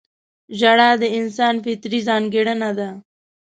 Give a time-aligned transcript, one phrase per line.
[0.59, 2.89] •ژړا د انسان فطري ځانګړنه ده.